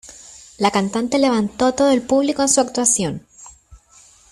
[0.57, 3.23] La cantante levantó a todo el público en su actuación.